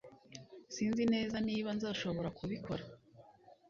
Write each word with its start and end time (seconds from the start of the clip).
Sinzi 0.75 1.03
neza 1.13 1.35
niba 1.47 1.69
nzashobora 1.77 2.29
kubikora 2.37 2.83